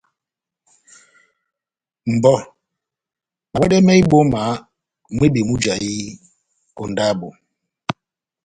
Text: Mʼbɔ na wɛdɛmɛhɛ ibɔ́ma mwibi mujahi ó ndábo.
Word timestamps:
Mʼbɔ 2.13 2.33
na 3.49 3.55
wɛdɛmɛhɛ 3.61 3.99
ibɔ́ma 4.01 4.41
mwibi 5.13 5.41
mujahi 5.49 5.95
ó 6.81 6.83
ndábo. 6.91 7.27